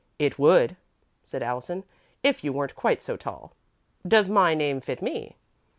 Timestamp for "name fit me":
4.55-5.35